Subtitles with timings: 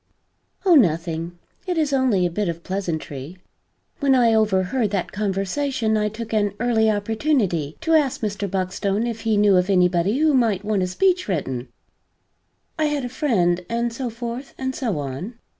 [0.65, 1.37] "Oh nothing.
[1.67, 3.37] It is only a bit of pleasantry.
[3.99, 8.49] When I overheard that conversation I took an early opportunity to ask Mr.
[8.49, 11.67] Buckstone if he knew of anybody who might want a speech written
[12.79, 15.35] I had a friend, and so forth and so on.